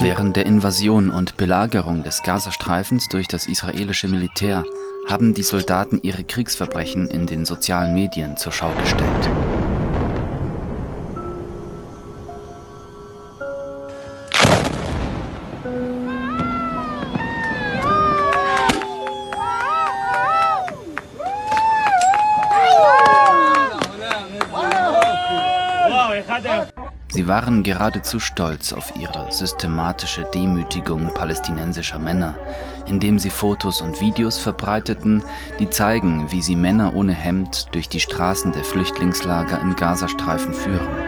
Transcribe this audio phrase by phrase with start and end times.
[0.00, 4.64] Während der Invasion und Belagerung des Gazastreifens durch das israelische Militär
[5.08, 9.30] haben die Soldaten ihre Kriegsverbrechen in den sozialen Medien zur Schau gestellt.
[27.16, 32.34] Sie waren geradezu stolz auf ihre systematische Demütigung palästinensischer Männer,
[32.84, 35.22] indem sie Fotos und Videos verbreiteten,
[35.58, 41.05] die zeigen, wie sie Männer ohne Hemd durch die Straßen der Flüchtlingslager im Gazastreifen führen.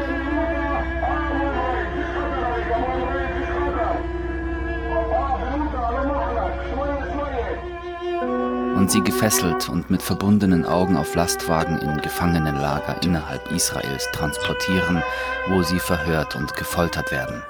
[8.88, 15.02] Und sie gefesselt und mit verbundenen Augen auf Lastwagen in Gefangenenlager innerhalb Israels transportieren,
[15.50, 17.42] wo sie verhört und gefoltert werden.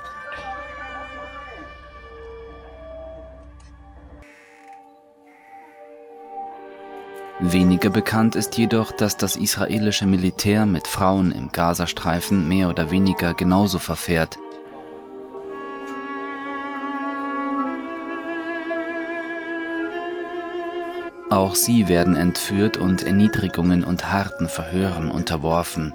[7.38, 13.32] Weniger bekannt ist jedoch, dass das israelische Militär mit Frauen im Gazastreifen mehr oder weniger
[13.32, 14.38] genauso verfährt
[21.30, 25.92] Auch sie werden entführt und Erniedrigungen und harten Verhören unterworfen.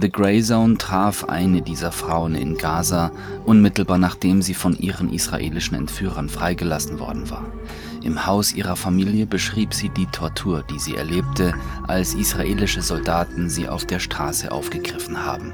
[0.00, 3.10] The Grey Zone traf eine dieser Frauen in Gaza,
[3.44, 7.44] unmittelbar nachdem sie von ihren israelischen Entführern freigelassen worden war.
[8.02, 11.52] Im Haus ihrer Familie beschrieb sie die Tortur, die sie erlebte,
[11.86, 15.52] als israelische Soldaten sie auf der Straße aufgegriffen haben.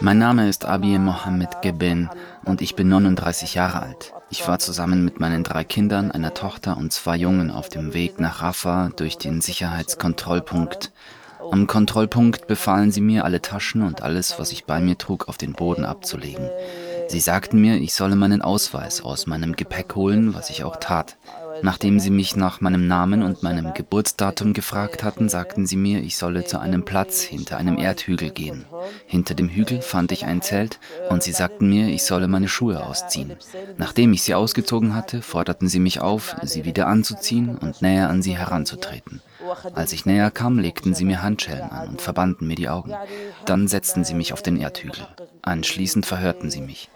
[0.00, 2.08] Mein Name ist Abir Mohammed Geben
[2.46, 4.14] und ich bin 39 Jahre alt.
[4.30, 8.20] Ich war zusammen mit meinen drei Kindern, einer Tochter und zwei Jungen auf dem Weg
[8.20, 10.92] nach Rafah durch den Sicherheitskontrollpunkt.
[11.50, 15.38] Am Kontrollpunkt befahlen sie mir, alle Taschen und alles, was ich bei mir trug, auf
[15.38, 16.50] den Boden abzulegen.
[17.08, 21.16] Sie sagten mir, ich solle meinen Ausweis aus meinem Gepäck holen, was ich auch tat.
[21.62, 26.16] Nachdem sie mich nach meinem Namen und meinem Geburtsdatum gefragt hatten, sagten sie mir, ich
[26.16, 28.64] solle zu einem Platz hinter einem Erdhügel gehen.
[29.06, 30.78] Hinter dem Hügel fand ich ein Zelt
[31.10, 33.32] und sie sagten mir, ich solle meine Schuhe ausziehen.
[33.76, 38.22] Nachdem ich sie ausgezogen hatte, forderten sie mich auf, sie wieder anzuziehen und näher an
[38.22, 39.20] sie heranzutreten.
[39.74, 42.94] Als ich näher kam, legten sie mir Handschellen an und verbanden mir die Augen.
[43.46, 45.06] Dann setzten sie mich auf den Erdhügel.
[45.42, 46.88] Anschließend verhörten sie mich.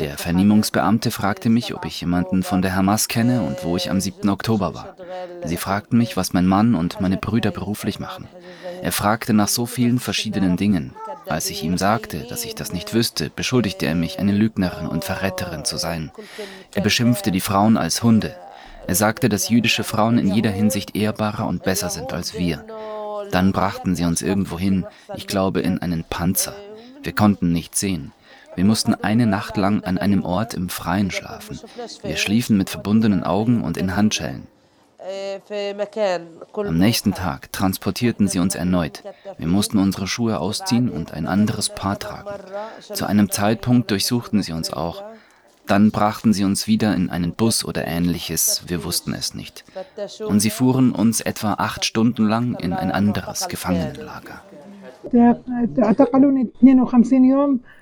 [0.00, 4.00] Der Vernehmungsbeamte fragte mich, ob ich jemanden von der Hamas kenne und wo ich am
[4.00, 4.28] 7.
[4.28, 4.96] Oktober war.
[5.44, 8.28] Sie fragten mich, was mein Mann und meine Brüder beruflich machen.
[8.82, 10.94] Er fragte nach so vielen verschiedenen Dingen.
[11.26, 15.04] Als ich ihm sagte, dass ich das nicht wüsste, beschuldigte er mich, eine Lügnerin und
[15.04, 16.10] Verräterin zu sein.
[16.74, 18.36] Er beschimpfte die Frauen als Hunde.
[18.86, 22.64] Er sagte, dass jüdische Frauen in jeder Hinsicht ehrbarer und besser sind als wir.
[23.32, 24.86] Dann brachten sie uns irgendwo hin,
[25.16, 26.54] ich glaube in einen Panzer.
[27.06, 28.10] Wir konnten nichts sehen.
[28.56, 31.60] Wir mussten eine Nacht lang an einem Ort im Freien schlafen.
[32.02, 34.48] Wir schliefen mit verbundenen Augen und in Handschellen.
[36.56, 39.04] Am nächsten Tag transportierten sie uns erneut.
[39.38, 42.28] Wir mussten unsere Schuhe ausziehen und ein anderes Paar tragen.
[42.80, 45.04] Zu einem Zeitpunkt durchsuchten sie uns auch.
[45.68, 49.64] Dann brachten sie uns wieder in einen Bus oder ähnliches, wir wussten es nicht.
[50.26, 54.42] Und sie fuhren uns etwa acht Stunden lang in ein anderes Gefangenenlager.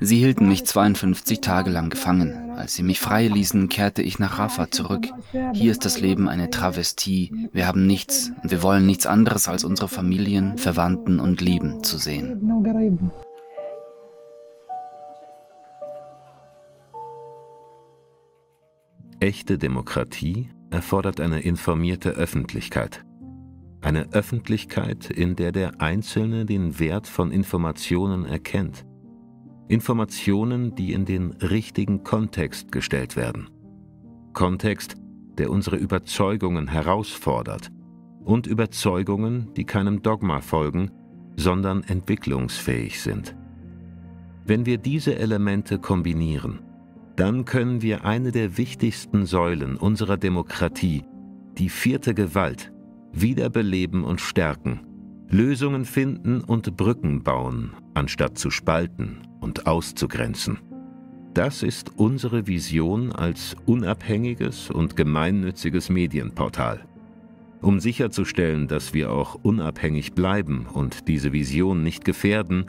[0.01, 2.51] Sie hielten mich 52 Tage lang gefangen.
[2.57, 5.07] Als sie mich frei ließen, kehrte ich nach Rafah zurück.
[5.53, 7.49] Hier ist das Leben eine Travestie.
[7.53, 11.99] Wir haben nichts und wir wollen nichts anderes als unsere Familien, Verwandten und Lieben zu
[11.99, 12.41] sehen.
[19.21, 23.05] Echte Demokratie erfordert eine informierte Öffentlichkeit.
[23.85, 28.87] Eine Öffentlichkeit, in der der Einzelne den Wert von Informationen erkennt.
[29.69, 33.51] Informationen, die in den richtigen Kontext gestellt werden.
[34.33, 34.95] Kontext,
[35.37, 37.69] der unsere Überzeugungen herausfordert
[38.25, 40.91] und Überzeugungen, die keinem Dogma folgen,
[41.37, 43.37] sondern entwicklungsfähig sind.
[44.47, 46.61] Wenn wir diese Elemente kombinieren,
[47.17, 51.05] dann können wir eine der wichtigsten Säulen unserer Demokratie,
[51.59, 52.74] die vierte Gewalt,
[53.21, 54.81] wiederbeleben und stärken,
[55.29, 60.59] Lösungen finden und Brücken bauen, anstatt zu spalten und auszugrenzen.
[61.35, 66.85] Das ist unsere Vision als unabhängiges und gemeinnütziges Medienportal.
[67.61, 72.67] Um sicherzustellen, dass wir auch unabhängig bleiben und diese Vision nicht gefährden,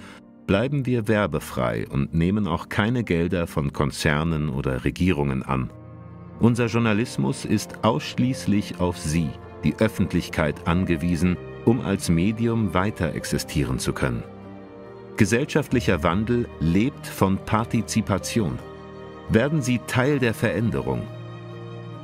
[0.48, 5.70] bleiben wir werbefrei und nehmen auch keine Gelder von Konzernen oder Regierungen an.
[6.40, 9.30] Unser Journalismus ist ausschließlich auf Sie,
[9.66, 11.36] die Öffentlichkeit, angewiesen,
[11.66, 14.24] um als Medium weiter existieren zu können.
[15.18, 18.60] Gesellschaftlicher Wandel lebt von Partizipation.
[19.30, 21.02] Werden Sie Teil der Veränderung.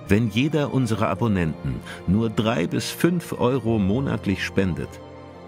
[0.08, 1.76] Wenn jeder unserer Abonnenten
[2.08, 4.90] nur drei bis fünf Euro monatlich spendet,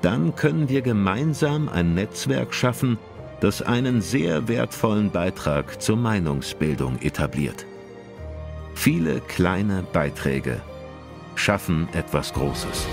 [0.02, 2.98] dann können wir gemeinsam ein Netzwerk schaffen,
[3.40, 7.66] das einen sehr wertvollen Beitrag zur Meinungsbildung etabliert.
[8.76, 10.62] Viele kleine Beiträge
[11.36, 12.88] schaffen etwas Großes.